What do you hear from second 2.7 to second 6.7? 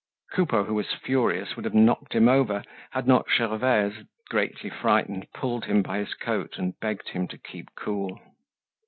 had not Gervaise, greatly frightened, pulled him by his coat,